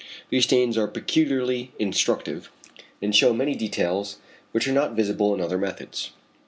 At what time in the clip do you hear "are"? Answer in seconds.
0.79-0.87, 4.67-4.73